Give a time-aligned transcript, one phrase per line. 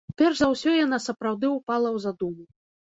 [0.21, 2.43] Перш за ўсё яна сапраўды ўпала ў задуму.